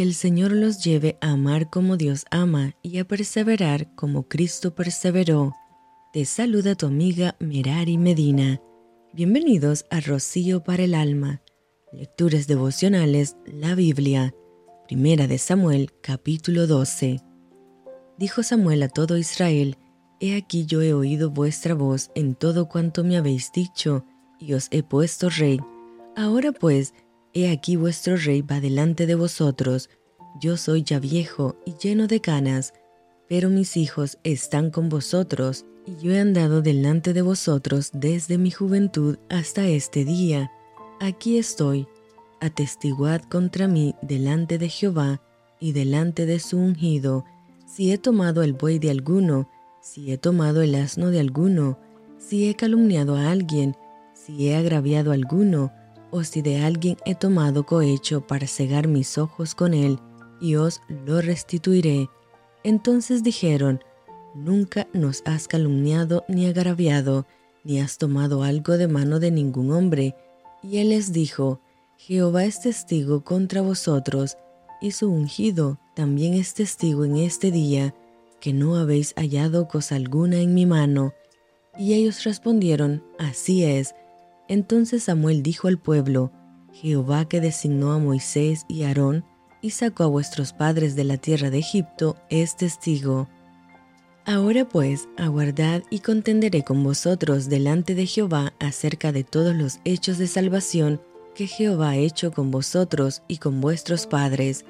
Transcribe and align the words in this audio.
Que 0.00 0.04
el 0.04 0.14
Señor 0.14 0.52
los 0.52 0.82
lleve 0.82 1.18
a 1.20 1.32
amar 1.32 1.68
como 1.68 1.98
Dios 1.98 2.24
ama 2.30 2.74
y 2.80 3.00
a 3.00 3.04
perseverar 3.04 3.94
como 3.96 4.28
Cristo 4.28 4.74
perseveró. 4.74 5.54
Te 6.14 6.24
saluda 6.24 6.74
tu 6.74 6.86
amiga 6.86 7.36
Merari 7.38 7.98
Medina. 7.98 8.62
Bienvenidos 9.12 9.84
a 9.90 10.00
Rocío 10.00 10.64
para 10.64 10.84
el 10.84 10.94
Alma. 10.94 11.42
Lecturas 11.92 12.46
devocionales, 12.46 13.36
la 13.44 13.74
Biblia. 13.74 14.34
Primera 14.86 15.26
de 15.26 15.36
Samuel, 15.36 15.90
capítulo 16.00 16.66
12. 16.66 17.20
Dijo 18.16 18.42
Samuel 18.42 18.82
a 18.84 18.88
todo 18.88 19.18
Israel, 19.18 19.76
He 20.18 20.34
aquí 20.34 20.64
yo 20.64 20.80
he 20.80 20.94
oído 20.94 21.28
vuestra 21.28 21.74
voz 21.74 22.10
en 22.14 22.36
todo 22.36 22.70
cuanto 22.70 23.04
me 23.04 23.18
habéis 23.18 23.52
dicho, 23.52 24.06
y 24.38 24.54
os 24.54 24.68
he 24.70 24.82
puesto 24.82 25.28
rey. 25.28 25.60
Ahora 26.16 26.52
pues, 26.52 26.94
he 27.34 27.50
aquí 27.50 27.76
vuestro 27.76 28.16
rey 28.16 28.42
va 28.42 28.60
delante 28.60 29.06
de 29.06 29.14
vosotros. 29.14 29.88
Yo 30.40 30.56
soy 30.56 30.82
ya 30.82 30.98
viejo 30.98 31.56
y 31.64 31.74
lleno 31.74 32.06
de 32.06 32.20
canas, 32.20 32.72
pero 33.28 33.48
mis 33.48 33.76
hijos 33.76 34.18
están 34.24 34.70
con 34.70 34.88
vosotros, 34.88 35.64
y 35.86 35.96
yo 36.02 36.12
he 36.12 36.20
andado 36.20 36.62
delante 36.62 37.12
de 37.12 37.22
vosotros 37.22 37.90
desde 37.92 38.38
mi 38.38 38.50
juventud 38.50 39.18
hasta 39.28 39.66
este 39.66 40.04
día. 40.04 40.50
Aquí 41.00 41.38
estoy, 41.38 41.86
atestiguad 42.40 43.22
contra 43.22 43.68
mí 43.68 43.94
delante 44.02 44.58
de 44.58 44.68
Jehová 44.68 45.22
y 45.58 45.72
delante 45.72 46.26
de 46.26 46.38
su 46.40 46.58
ungido, 46.58 47.24
si 47.66 47.92
he 47.92 47.98
tomado 47.98 48.42
el 48.42 48.52
buey 48.52 48.78
de 48.78 48.90
alguno, 48.90 49.48
si 49.80 50.12
he 50.12 50.18
tomado 50.18 50.62
el 50.62 50.74
asno 50.74 51.10
de 51.10 51.20
alguno, 51.20 51.78
si 52.18 52.48
he 52.48 52.54
calumniado 52.54 53.16
a 53.16 53.30
alguien, 53.30 53.76
si 54.12 54.48
he 54.48 54.56
agraviado 54.56 55.12
a 55.12 55.14
alguno, 55.14 55.72
o 56.10 56.24
si 56.24 56.42
de 56.42 56.60
alguien 56.60 56.96
he 57.04 57.14
tomado 57.14 57.64
cohecho 57.64 58.26
para 58.26 58.46
cegar 58.46 58.88
mis 58.88 59.18
ojos 59.18 59.54
con 59.54 59.74
él, 59.74 59.98
y 60.40 60.56
os 60.56 60.80
lo 61.06 61.20
restituiré. 61.20 62.08
Entonces 62.64 63.22
dijeron, 63.22 63.80
Nunca 64.34 64.86
nos 64.92 65.22
has 65.24 65.48
calumniado 65.48 66.24
ni 66.28 66.46
agraviado, 66.46 67.26
ni 67.64 67.80
has 67.80 67.98
tomado 67.98 68.44
algo 68.44 68.76
de 68.78 68.86
mano 68.86 69.18
de 69.18 69.30
ningún 69.30 69.72
hombre. 69.72 70.14
Y 70.62 70.78
él 70.78 70.90
les 70.90 71.12
dijo, 71.12 71.60
Jehová 71.96 72.44
es 72.44 72.60
testigo 72.60 73.24
contra 73.24 73.60
vosotros, 73.60 74.36
y 74.80 74.92
su 74.92 75.10
ungido 75.10 75.78
también 75.94 76.34
es 76.34 76.54
testigo 76.54 77.04
en 77.04 77.16
este 77.16 77.50
día, 77.50 77.94
que 78.40 78.52
no 78.52 78.76
habéis 78.76 79.14
hallado 79.16 79.68
cosa 79.68 79.96
alguna 79.96 80.38
en 80.38 80.54
mi 80.54 80.64
mano. 80.64 81.12
Y 81.76 81.94
ellos 81.94 82.24
respondieron, 82.24 83.04
Así 83.18 83.64
es. 83.64 83.94
Entonces 84.50 85.04
Samuel 85.04 85.44
dijo 85.44 85.68
al 85.68 85.78
pueblo, 85.78 86.32
Jehová 86.72 87.24
que 87.24 87.40
designó 87.40 87.92
a 87.92 87.98
Moisés 87.98 88.64
y 88.66 88.82
Aarón, 88.82 89.24
y 89.62 89.70
sacó 89.70 90.02
a 90.02 90.08
vuestros 90.08 90.52
padres 90.52 90.96
de 90.96 91.04
la 91.04 91.18
tierra 91.18 91.50
de 91.50 91.58
Egipto, 91.58 92.16
es 92.30 92.56
testigo. 92.56 93.28
Ahora 94.26 94.68
pues, 94.68 95.08
aguardad 95.16 95.82
y 95.88 96.00
contenderé 96.00 96.64
con 96.64 96.82
vosotros 96.82 97.48
delante 97.48 97.94
de 97.94 98.06
Jehová 98.06 98.52
acerca 98.58 99.12
de 99.12 99.22
todos 99.22 99.54
los 99.54 99.78
hechos 99.84 100.18
de 100.18 100.26
salvación 100.26 101.00
que 101.36 101.46
Jehová 101.46 101.90
ha 101.90 101.96
hecho 101.96 102.32
con 102.32 102.50
vosotros 102.50 103.22
y 103.28 103.36
con 103.36 103.60
vuestros 103.60 104.08
padres, 104.08 104.64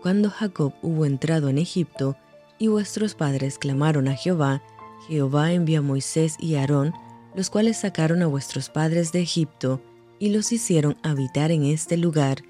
cuando 0.00 0.30
Jacob 0.30 0.74
hubo 0.80 1.06
entrado 1.06 1.48
en 1.48 1.58
Egipto, 1.58 2.16
y 2.56 2.68
vuestros 2.68 3.16
padres 3.16 3.58
clamaron 3.58 4.06
a 4.06 4.14
Jehová, 4.14 4.62
Jehová 5.08 5.52
envió 5.52 5.80
a 5.80 5.82
Moisés 5.82 6.36
y 6.38 6.54
Aarón, 6.54 6.94
los 7.34 7.50
cuales 7.50 7.78
sacaron 7.78 8.22
a 8.22 8.26
vuestros 8.26 8.68
padres 8.68 9.12
de 9.12 9.20
Egipto, 9.20 9.80
y 10.18 10.30
los 10.30 10.52
hicieron 10.52 10.96
habitar 11.02 11.50
en 11.50 11.64
este 11.64 11.96
lugar, 11.96 12.42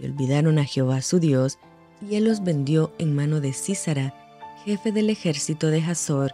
y 0.00 0.06
olvidaron 0.06 0.58
a 0.58 0.64
Jehová 0.64 1.02
su 1.02 1.18
Dios, 1.18 1.58
y 2.00 2.16
él 2.16 2.24
los 2.24 2.42
vendió 2.42 2.92
en 2.98 3.14
mano 3.14 3.40
de 3.40 3.52
Císara, 3.52 4.14
jefe 4.64 4.92
del 4.92 5.10
ejército 5.10 5.68
de 5.68 5.82
Hazor, 5.82 6.32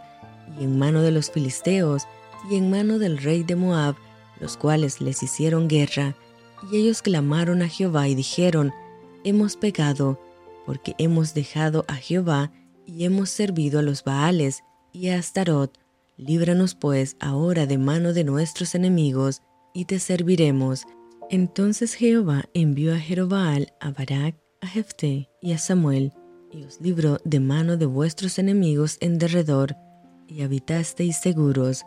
y 0.59 0.63
en 0.63 0.77
mano 0.77 1.01
de 1.01 1.11
los 1.11 1.31
filisteos, 1.31 2.03
y 2.49 2.55
en 2.55 2.69
mano 2.69 2.99
del 2.99 3.17
rey 3.17 3.43
de 3.43 3.55
Moab, 3.55 3.95
los 4.39 4.57
cuales 4.57 4.99
les 4.99 5.23
hicieron 5.23 5.67
guerra, 5.67 6.15
y 6.71 6.77
ellos 6.77 7.01
clamaron 7.01 7.61
a 7.61 7.69
Jehová 7.69 8.07
y 8.07 8.15
dijeron, 8.15 8.73
Hemos 9.23 9.55
pecado, 9.55 10.19
porque 10.65 10.95
hemos 10.97 11.33
dejado 11.33 11.85
a 11.87 11.95
Jehová 11.95 12.51
y 12.85 13.05
hemos 13.05 13.29
servido 13.29 13.79
a 13.79 13.83
los 13.83 14.03
Baales 14.03 14.63
y 14.91 15.09
a 15.09 15.17
Astarot. 15.17 15.82
Líbranos 16.17 16.75
pues 16.75 17.17
ahora 17.19 17.65
de 17.65 17.77
mano 17.77 18.13
de 18.13 18.23
nuestros 18.23 18.75
enemigos, 18.75 19.41
y 19.73 19.85
te 19.85 19.99
serviremos. 19.99 20.83
Entonces 21.29 21.95
Jehová 21.95 22.45
envió 22.53 22.93
a 22.93 22.99
Jerobaal, 22.99 23.73
a 23.79 23.91
Barak, 23.91 24.35
a 24.61 24.67
Jefté 24.67 25.29
y 25.41 25.53
a 25.53 25.57
Samuel, 25.57 26.13
y 26.51 26.63
os 26.63 26.79
libró 26.79 27.17
de 27.25 27.39
mano 27.39 27.77
de 27.77 27.87
vuestros 27.87 28.37
enemigos 28.37 28.97
en 29.01 29.17
derredor, 29.17 29.75
y 30.27 30.43
habitasteis 30.43 31.17
seguros. 31.17 31.83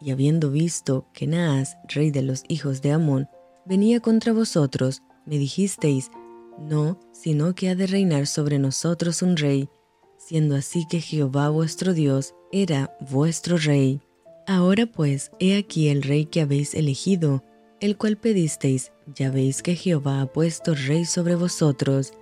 Y 0.00 0.10
habiendo 0.10 0.50
visto 0.50 1.06
que 1.12 1.26
Naas, 1.26 1.76
rey 1.88 2.10
de 2.10 2.22
los 2.22 2.42
hijos 2.48 2.82
de 2.82 2.92
Amón, 2.92 3.28
venía 3.64 4.00
contra 4.00 4.32
vosotros, 4.32 5.02
me 5.26 5.38
dijisteis, 5.38 6.10
no, 6.58 6.98
sino 7.12 7.54
que 7.54 7.68
ha 7.68 7.74
de 7.76 7.86
reinar 7.86 8.26
sobre 8.26 8.58
nosotros 8.58 9.22
un 9.22 9.36
rey, 9.36 9.68
siendo 10.28 10.56
así 10.56 10.86
que 10.86 11.00
Jehová 11.00 11.48
vuestro 11.48 11.94
Dios 11.94 12.34
era 12.52 12.94
vuestro 13.00 13.56
rey. 13.56 14.02
Ahora 14.46 14.84
pues, 14.84 15.30
he 15.38 15.56
aquí 15.56 15.88
el 15.88 16.02
rey 16.02 16.26
que 16.26 16.42
habéis 16.42 16.74
elegido, 16.74 17.42
el 17.80 17.96
cual 17.96 18.18
pedisteis, 18.18 18.92
ya 19.14 19.30
veis 19.30 19.62
que 19.62 19.74
Jehová 19.74 20.20
ha 20.20 20.26
puesto 20.26 20.74
rey 20.74 21.06
sobre 21.06 21.34
vosotros. 21.34 22.12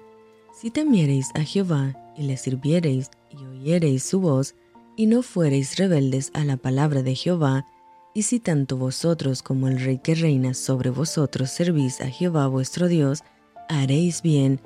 Si 0.56 0.70
temiereis 0.70 1.30
a 1.34 1.42
Jehová 1.42 1.96
y 2.16 2.22
le 2.22 2.36
sirviereis 2.36 3.10
y 3.32 3.44
oyereis 3.44 4.04
su 4.04 4.20
voz, 4.20 4.54
y 4.96 5.06
no 5.06 5.22
fuereis 5.22 5.76
rebeldes 5.76 6.30
a 6.32 6.44
la 6.44 6.56
palabra 6.56 7.02
de 7.02 7.16
Jehová, 7.16 7.66
y 8.14 8.22
si 8.22 8.38
tanto 8.38 8.76
vosotros 8.76 9.42
como 9.42 9.66
el 9.66 9.80
rey 9.80 9.98
que 9.98 10.14
reina 10.14 10.54
sobre 10.54 10.90
vosotros 10.90 11.50
servís 11.50 12.00
a 12.00 12.08
Jehová 12.08 12.46
vuestro 12.46 12.86
Dios, 12.86 13.24
haréis 13.68 14.22
bien. 14.22 14.60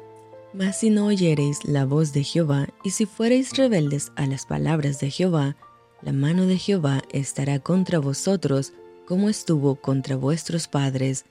Mas 0.53 0.79
si 0.79 0.91
no 0.91 1.07
oyereis 1.07 1.65
la 1.65 1.85
voz 1.85 2.13
de 2.13 2.25
Jehová, 2.25 2.69
y 2.83 2.91
si 2.91 3.07
fuereis 3.07 3.57
rebeldes 3.57 4.11
a 4.17 4.27
las 4.27 4.47
palabras 4.47 4.99
de 4.99 5.11
Jehová, 5.11 5.57
la 6.03 6.13
mano 6.13 6.47
de 6.47 6.59
Jehová 6.59 7.03
estará 7.13 7.61
contra 7.61 8.01
vosotros, 8.01 8.73
como 9.07 9.29
estuvo 9.29 9.77
contra 9.77 10.17
vuestros 10.17 10.67
padres. 10.67 11.25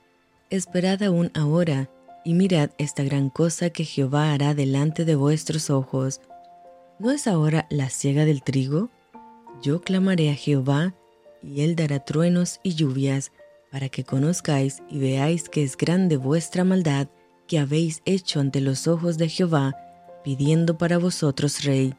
Esperad 0.50 1.04
aún 1.04 1.32
ahora, 1.34 1.90
y 2.24 2.34
mirad 2.34 2.70
esta 2.78 3.04
gran 3.04 3.30
cosa 3.30 3.72
que 3.72 3.84
Jehová 3.84 4.32
hará 4.32 4.54
delante 4.54 5.04
de 5.04 5.16
vuestros 5.16 5.70
ojos. 5.70 6.22
¿No 6.98 7.12
es 7.12 7.28
ahora 7.28 7.68
la 7.70 7.90
siega 7.90 8.24
del 8.24 8.42
trigo? 8.42 8.90
Yo 9.62 9.82
clamaré 9.82 10.30
a 10.30 10.36
Jehová, 10.36 10.94
y 11.44 11.62
él 11.62 11.76
dará 11.76 12.00
truenos 12.00 12.62
y 12.64 12.76
lluvias, 12.76 13.34
para 13.70 13.90
que 13.90 14.06
conozcáis 14.06 14.82
y 14.90 15.00
veáis 15.00 15.50
que 15.50 15.64
es 15.64 15.76
grande 15.76 16.16
vuestra 16.16 16.64
maldad 16.64 17.10
que 17.50 17.58
habéis 17.58 18.02
hecho 18.06 18.40
ante 18.40 18.62
los 18.62 18.88
ojos 18.88 19.18
de 19.18 19.28
Jehová, 19.28 19.76
pidiendo 20.24 20.78
para 20.78 21.00
vosotros 21.00 21.64
rey. 21.64 21.96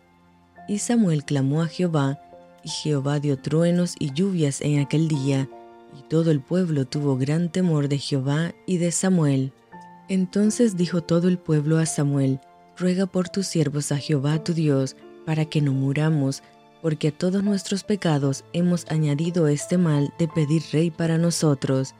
Y 0.68 0.78
Samuel 0.78 1.24
clamó 1.24 1.60
a 1.62 1.66
Jehová, 1.66 2.20
y 2.62 2.68
Jehová 2.68 3.18
dio 3.18 3.36
truenos 3.36 3.96
y 3.98 4.12
lluvias 4.12 4.60
en 4.60 4.78
aquel 4.78 5.08
día, 5.08 5.50
y 5.98 6.02
todo 6.08 6.30
el 6.30 6.40
pueblo 6.40 6.86
tuvo 6.86 7.18
gran 7.18 7.50
temor 7.50 7.88
de 7.88 7.98
Jehová 7.98 8.52
y 8.64 8.78
de 8.78 8.92
Samuel. 8.92 9.52
Entonces 10.08 10.76
dijo 10.76 11.02
todo 11.02 11.26
el 11.26 11.36
pueblo 11.36 11.78
a 11.78 11.86
Samuel, 11.86 12.40
Ruega 12.78 13.06
por 13.06 13.28
tus 13.28 13.48
siervos 13.48 13.90
a 13.90 13.98
Jehová 13.98 14.42
tu 14.44 14.54
Dios, 14.54 14.94
para 15.26 15.46
que 15.46 15.60
no 15.60 15.72
muramos, 15.72 16.44
porque 16.80 17.08
a 17.08 17.12
todos 17.12 17.42
nuestros 17.42 17.82
pecados 17.82 18.44
hemos 18.52 18.86
añadido 18.88 19.48
este 19.48 19.78
mal 19.78 20.14
de 20.16 20.28
pedir 20.28 20.62
rey 20.72 20.92
para 20.92 21.18
nosotros. 21.18 21.94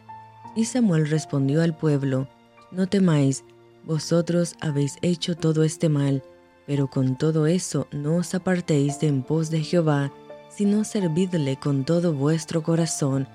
Y 0.55 0.67
Samuel 0.67 1.11
respondió 1.11 1.63
al 1.63 1.77
pueblo, 1.77 2.29
no 2.73 2.89
temáis, 2.89 3.45
vosotros 3.85 4.57
habéis 4.61 4.97
hecho 5.03 5.37
todo 5.37 5.65
este 5.65 5.89
mal, 5.89 6.23
pero 6.67 6.89
con 6.89 7.17
todo 7.17 7.47
eso 7.47 7.89
no 7.91 8.17
os 8.17 8.35
apartéis 8.35 9.01
de 9.01 9.09
en 9.09 9.23
pos 9.23 9.51
de 9.51 9.61
Jehová, 9.63 10.13
sino 10.49 10.85
servidle 10.85 11.57
con 11.57 11.85
todo 11.85 12.13
vuestro 12.13 12.63
corazón. 12.63 13.27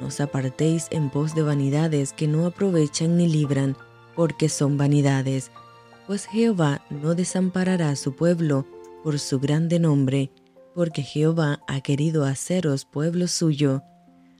No 0.00 0.08
os 0.08 0.20
apartéis 0.20 0.88
en 0.90 1.10
pos 1.10 1.34
de 1.34 1.42
vanidades 1.42 2.12
que 2.12 2.28
no 2.28 2.46
aprovechan 2.46 3.16
ni 3.16 3.28
libran, 3.28 3.76
porque 4.14 4.48
son 4.48 4.76
vanidades. 4.76 5.50
Pues 6.06 6.26
Jehová 6.26 6.82
no 6.90 7.14
desamparará 7.14 7.90
a 7.90 7.96
su 7.96 8.14
pueblo 8.14 8.66
por 9.02 9.18
su 9.18 9.38
grande 9.38 9.78
nombre, 9.78 10.32
porque 10.74 11.02
Jehová 11.02 11.60
ha 11.66 11.80
querido 11.80 12.24
haceros 12.24 12.84
pueblo 12.84 13.28
suyo. 13.28 13.82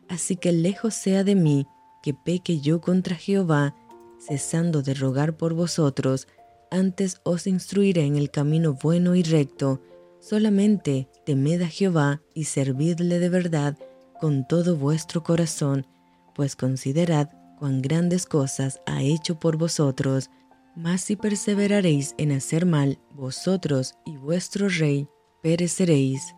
Así 0.09 0.37
que 0.37 0.53
lejos 0.53 0.95
sea 0.95 1.25
de 1.25 1.35
mí 1.35 1.67
que 2.03 2.15
peque 2.15 2.61
yo 2.61 2.81
contra 2.81 3.17
Jehová, 3.17 3.75
cesando 4.19 4.83
de 4.83 4.95
rogar 4.95 5.37
por 5.37 5.55
vosotros, 5.55 6.29
antes 6.71 7.21
os 7.23 7.47
instruiré 7.47 8.05
en 8.05 8.17
el 8.17 8.31
camino 8.31 8.75
bueno 8.75 9.15
y 9.15 9.23
recto. 9.23 9.81
Solamente 10.21 11.09
temed 11.25 11.63
a 11.63 11.69
Jehová 11.69 12.23
y 12.35 12.45
servidle 12.45 13.19
de 13.19 13.29
verdad 13.29 13.77
con 14.21 14.47
todo 14.47 14.77
vuestro 14.77 15.23
corazón, 15.23 15.87
pues 16.35 16.57
considerad 16.57 17.31
cuán 17.59 17.83
grandes 17.83 18.27
cosas 18.27 18.81
ha 18.87 19.03
hecho 19.03 19.39
por 19.39 19.57
vosotros. 19.57 20.31
Mas 20.75 21.03
si 21.03 21.17
perseveraréis 21.17 22.15
en 22.19 22.33
hacer 22.33 22.67
mal, 22.67 22.99
vosotros 23.13 23.95
y 24.05 24.17
vuestro 24.17 24.69
rey 24.69 25.09
pereceréis. 25.43 26.35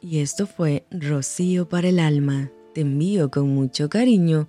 Y 0.00 0.18
esto 0.18 0.46
fue 0.46 0.86
Rocío 0.90 1.68
para 1.68 1.88
el 1.88 1.98
alma. 1.98 2.50
Te 2.74 2.80
envío 2.80 3.30
con 3.30 3.54
mucho 3.54 3.88
cariño, 3.88 4.48